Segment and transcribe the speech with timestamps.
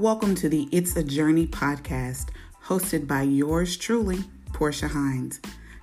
[0.00, 2.30] Welcome to the It's a Journey podcast,
[2.64, 4.24] hosted by yours truly,
[4.54, 5.40] Portia Hines.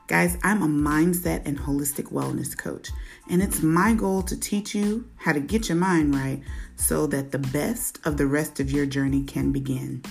[0.07, 2.89] Guys, I'm a mindset and holistic wellness coach,
[3.29, 6.41] and it's my goal to teach you how to get your mind right
[6.77, 10.01] so that the best of the rest of your journey can begin.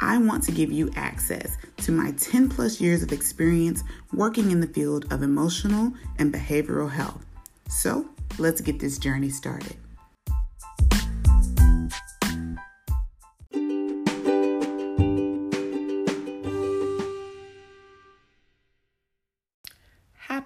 [0.00, 4.58] I want to give you access to my 10 plus years of experience working in
[4.58, 7.24] the field of emotional and behavioral health.
[7.68, 8.08] So
[8.38, 9.76] let's get this journey started.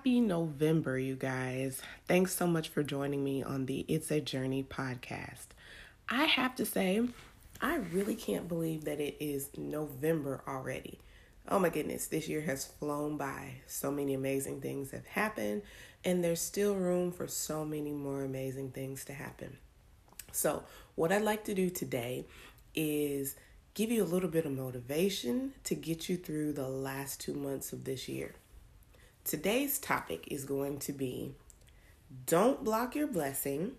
[0.05, 1.81] Happy November, you guys.
[2.07, 5.47] Thanks so much for joining me on the It's a Journey podcast.
[6.11, 7.09] I have to say,
[7.63, 10.99] I really can't believe that it is November already.
[11.49, 13.63] Oh my goodness, this year has flown by.
[13.67, 15.63] So many amazing things have happened,
[16.05, 19.57] and there's still room for so many more amazing things to happen.
[20.33, 20.65] So,
[20.97, 22.27] what I'd like to do today
[22.75, 23.37] is
[23.73, 27.73] give you a little bit of motivation to get you through the last two months
[27.73, 28.35] of this year.
[29.25, 31.33] Today's topic is going to be
[32.27, 33.73] don't block your blessing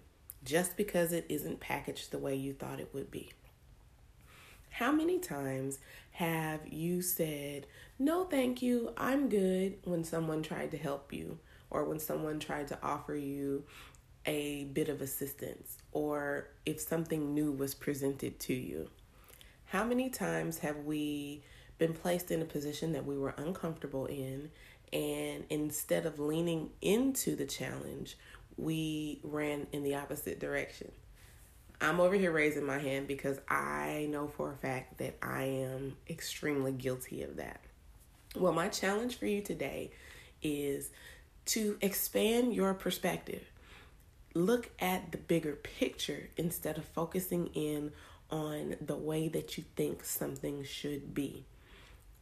[0.44, 3.32] just because it isn't packaged the way you thought it would be.
[4.72, 5.78] How many times
[6.14, 7.68] have you said,
[8.00, 11.38] No, thank you, I'm good, when someone tried to help you
[11.70, 13.66] or when someone tried to offer you
[14.26, 18.90] a bit of assistance or if something new was presented to you?
[19.66, 21.44] How many times have we
[21.78, 24.50] been placed in a position that we were uncomfortable in
[24.94, 28.18] and instead of leaning into the challenge,
[28.58, 30.92] we ran in the opposite direction.
[31.82, 35.98] I'm over here raising my hand because I know for a fact that I am
[36.10, 37.60] extremely guilty of that.
[38.36, 39.92] Well, my challenge for you today
[40.42, 40.90] is
[41.48, 43.44] to expand your perspective.
[44.34, 47.92] Look at the bigger picture instead of focusing in
[48.30, 51.46] on the way that you think something should be.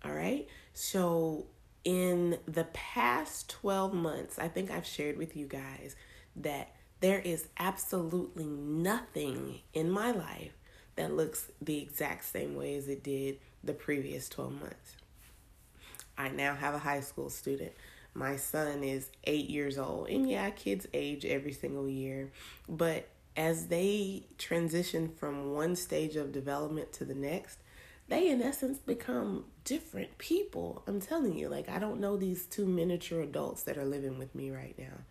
[0.04, 0.48] All right?
[0.74, 1.46] So,
[1.84, 5.96] in the past 12 months, I think I've shared with you guys
[6.36, 10.54] that there is absolutely nothing in my life
[10.96, 14.96] that looks the exact same way as it did the previous 12 months.
[16.18, 17.74] I now have a high school student.
[18.14, 20.10] My son is eight years old.
[20.10, 22.32] And yeah, kids age every single year.
[22.70, 27.60] But as they transition from one stage of development to the next,
[28.10, 30.84] they in essence become different people.
[30.88, 34.36] I'm telling you, like, I don't know these two miniature adults that are living with
[34.36, 35.02] me right now.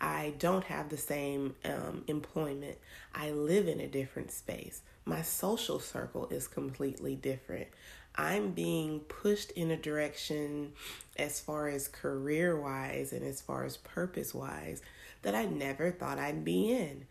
[0.00, 2.76] I don't have the same um, employment.
[3.14, 4.82] I live in a different space.
[5.06, 7.68] My social circle is completely different.
[8.14, 10.72] I'm being pushed in a direction
[11.18, 14.82] as far as career wise and as far as purpose wise
[15.22, 17.06] that I never thought I'd be in.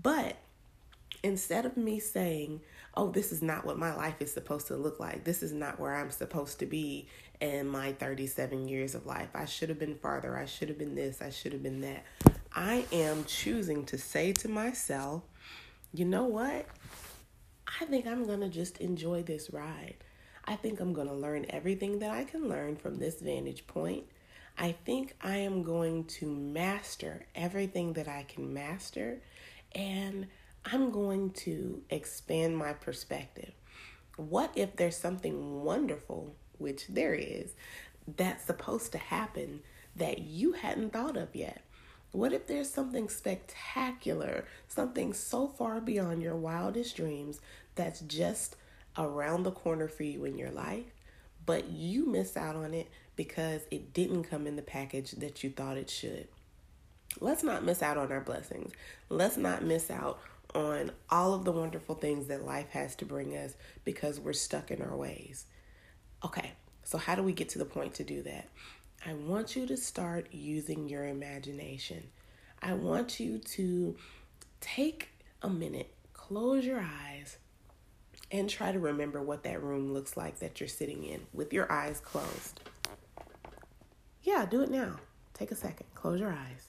[0.00, 0.36] But
[1.22, 2.60] instead of me saying,
[2.94, 5.78] oh, this is not what my life is supposed to look like, this is not
[5.78, 7.08] where I'm supposed to be
[7.40, 10.94] in my 37 years of life, I should have been farther, I should have been
[10.94, 12.04] this, I should have been that.
[12.52, 15.22] I am choosing to say to myself,
[15.92, 16.66] you know what?
[17.80, 19.96] I think I'm going to just enjoy this ride.
[20.44, 24.04] I think I'm going to learn everything that I can learn from this vantage point.
[24.56, 29.20] I think I am going to master everything that I can master.
[29.72, 30.26] And
[30.70, 33.52] I'm going to expand my perspective.
[34.16, 37.52] What if there's something wonderful, which there is,
[38.16, 39.60] that's supposed to happen
[39.96, 41.62] that you hadn't thought of yet?
[42.12, 47.40] What if there's something spectacular, something so far beyond your wildest dreams
[47.74, 48.56] that's just
[48.96, 50.86] around the corner for you in your life,
[51.46, 55.50] but you miss out on it because it didn't come in the package that you
[55.50, 56.28] thought it should?
[57.20, 58.72] Let's not miss out on our blessings.
[59.08, 60.20] Let's not miss out
[60.54, 63.54] on all of the wonderful things that life has to bring us
[63.84, 65.46] because we're stuck in our ways.
[66.24, 66.52] Okay,
[66.84, 68.48] so how do we get to the point to do that?
[69.06, 72.08] I want you to start using your imagination.
[72.60, 73.96] I want you to
[74.60, 75.10] take
[75.42, 77.38] a minute, close your eyes,
[78.30, 81.70] and try to remember what that room looks like that you're sitting in with your
[81.70, 82.60] eyes closed.
[84.22, 84.96] Yeah, do it now.
[85.34, 86.68] Take a second, close your eyes.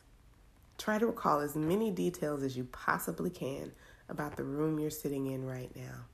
[0.79, 3.73] Try to recall as many details as you possibly can
[4.07, 6.05] about the room you're sitting in right now.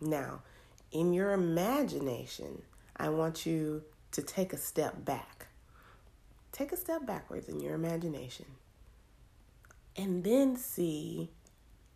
[0.00, 0.42] Now,
[0.92, 2.62] in your imagination,
[2.96, 3.82] I want you
[4.12, 5.48] to take a step back.
[6.52, 8.46] Take a step backwards in your imagination.
[9.96, 11.30] And then see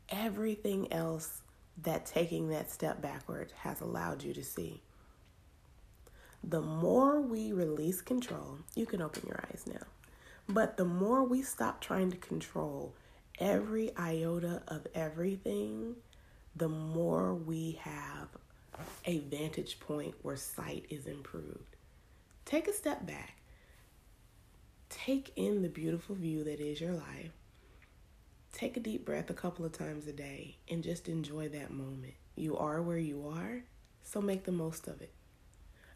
[0.08, 1.42] everything else
[1.82, 4.82] that taking that step backward has allowed you to see.
[6.42, 9.86] The more we release control, you can open your eyes now.
[10.48, 12.94] But the more we stop trying to control
[13.38, 15.96] every iota of everything,
[16.56, 18.28] the more we have
[19.04, 21.76] a vantage point where sight is improved.
[22.44, 23.36] Take a step back.
[24.88, 27.32] Take in the beautiful view that is your life.
[28.52, 32.14] Take a deep breath a couple of times a day and just enjoy that moment.
[32.36, 33.64] You are where you are,
[34.02, 35.12] so make the most of it.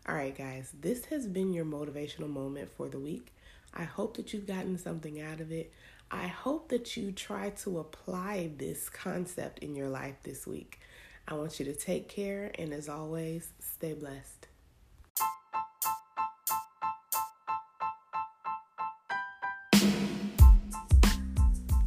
[0.07, 3.33] All right, guys, this has been your motivational moment for the week.
[3.75, 5.73] I hope that you've gotten something out of it.
[6.11, 10.81] I hope that you try to apply this concept in your life this week.
[11.27, 14.49] I want you to take care, and as always, stay blessed.